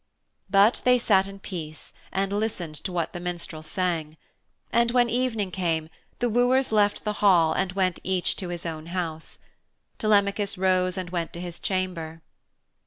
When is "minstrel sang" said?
3.19-4.17